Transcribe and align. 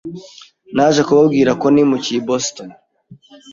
Naje 0.75 1.01
kubabwira 1.07 1.51
ko 1.61 1.65
nimukiye 1.73 2.17
i 2.21 2.25
Boston. 2.27 2.69